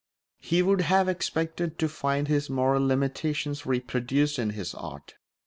[0.39, 5.13] He would have expected to find his moral limitations reproduced in his art.